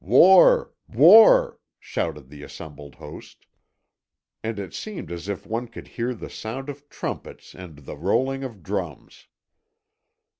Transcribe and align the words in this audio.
"War! 0.03 0.71
War!" 0.89 1.59
shouted 1.79 2.29
the 2.29 2.41
assembled 2.41 2.95
host. 2.95 3.45
And 4.43 4.57
it 4.57 4.73
seemed 4.73 5.11
as 5.11 5.29
if 5.29 5.45
one 5.45 5.67
could 5.67 5.89
hear 5.89 6.15
the 6.15 6.27
sound 6.27 6.69
of 6.69 6.89
trumpets 6.89 7.53
and 7.53 7.77
the 7.77 7.95
rolling 7.95 8.43
of 8.43 8.63
drums. 8.63 9.27